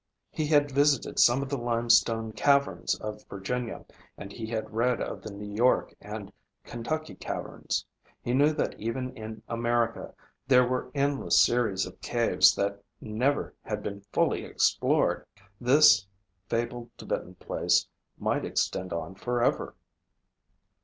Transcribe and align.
He 0.31 0.47
had 0.47 0.71
visited 0.71 1.19
some 1.19 1.43
of 1.43 1.49
the 1.49 1.59
limestone 1.59 2.31
caverns 2.31 2.95
of 2.95 3.23
Virginia, 3.25 3.85
and 4.17 4.31
he 4.31 4.47
had 4.47 4.73
read 4.73 4.99
of 4.99 5.21
the 5.21 5.29
New 5.31 5.53
York 5.55 5.93
and 6.01 6.33
Kentucky 6.63 7.13
caverns. 7.13 7.85
He 8.23 8.33
knew 8.33 8.51
that 8.51 8.79
even 8.79 9.15
in 9.15 9.43
America 9.47 10.15
there 10.47 10.65
were 10.67 10.89
endless 10.95 11.39
series 11.39 11.85
of 11.85 12.01
caves 12.01 12.55
that 12.55 12.81
never 12.99 13.53
had 13.61 13.83
been 13.83 14.01
fully 14.11 14.43
explored. 14.43 15.23
This 15.59 16.07
fabled 16.49 16.89
Tibetan 16.97 17.35
place 17.35 17.87
might 18.17 18.43
extend 18.43 18.91
on 18.91 19.13
forever. 19.13 19.75